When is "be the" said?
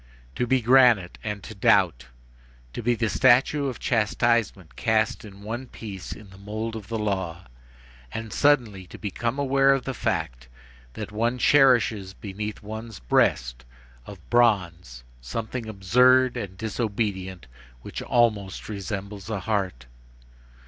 2.81-3.07